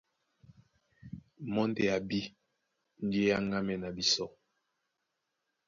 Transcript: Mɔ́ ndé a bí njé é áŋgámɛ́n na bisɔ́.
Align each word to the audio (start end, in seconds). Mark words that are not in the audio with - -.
Mɔ́ 1.53 1.65
ndé 1.69 1.83
a 1.95 1.97
bí 2.07 2.19
njé 3.05 3.21
é 3.27 3.33
áŋgámɛ́n 3.37 3.79
na 3.81 3.89
bisɔ́. 3.95 4.29